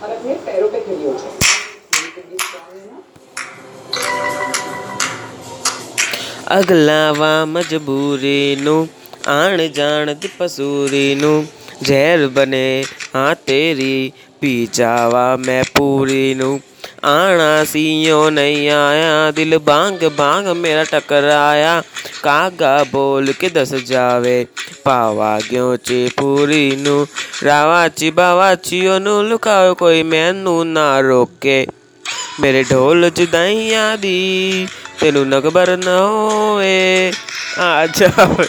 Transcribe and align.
మనకు 0.00 0.22
మీరు 0.24 0.40
పేరుపై 0.46 0.80
తెలియవచ్చు 0.80 1.28
અગલાવા 6.50 7.40
મજબૂરીનું 7.46 8.84
આણ 9.32 9.62
જાણ 9.72 10.10
પસૂરીનું 10.34 11.40
जहर 11.82 12.26
बने। 12.26 12.84
हाँ 13.14 13.34
तेरी 13.34 14.12
पी 14.40 14.68
जावा 14.74 15.36
मैं 15.36 15.64
पूरी 15.64 16.34
नू। 16.34 16.60
आना 17.04 17.64
सी 17.64 18.04
नहीं 18.30 18.68
आया। 18.68 19.30
दिल 19.30 19.56
बांग 19.56 19.98
बांग 19.98 20.46
मेरा 20.46 20.82
टकराया। 20.82 21.80
कागा 22.24 22.84
बोल 22.84 23.32
के 23.32 23.48
दस 23.48 23.74
जावे। 23.74 24.46
पावा 24.84 25.40
क्यों 25.40 25.76
ची 25.76 26.08
पूरी 26.08 26.76
नू? 26.76 27.06
रावा 27.42 27.88
ची, 27.88 28.10
बावा 28.10 28.54
ची, 28.54 28.88
ओनू 28.88 29.22
लुकाओ 29.22 29.74
कोई 29.74 30.02
मैनू 30.02 30.64
ना 30.64 31.00
रोके। 31.00 31.66
मेरे 32.40 32.62
ढोल 32.62 33.10
जुदाइया 33.10 33.96
दी, 33.96 34.66
तेनू 35.00 35.24
नकबर 35.24 35.76
न 35.76 35.88
होए। 35.88 37.10
आ, 37.58 37.86
जाओ। 37.86 38.44